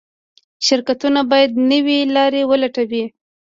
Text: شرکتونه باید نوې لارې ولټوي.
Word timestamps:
شرکتونه 0.65 1.19
باید 1.31 1.51
نوې 1.71 1.99
لارې 2.15 2.41
ولټوي. 2.49 3.03